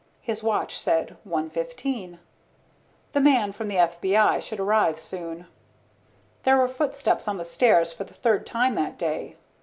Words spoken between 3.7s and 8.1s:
FBI should arrive soon. There were footsteps on the stairs for